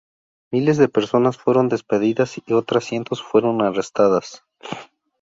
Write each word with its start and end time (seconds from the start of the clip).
Miles 0.51 0.77
de 0.79 0.87
personas 0.89 1.37
fueron 1.37 1.69
despedidas 1.69 2.41
y 2.43 2.53
otras 2.53 2.85
cientos 2.85 3.21
fueron 3.21 3.61
arrestadas. 3.61 4.43